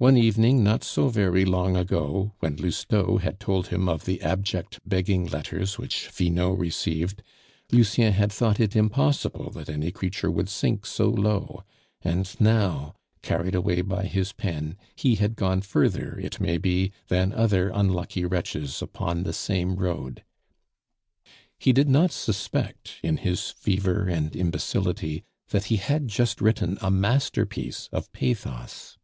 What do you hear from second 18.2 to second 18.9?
wretches